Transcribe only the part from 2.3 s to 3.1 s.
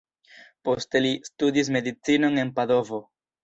en Padovo.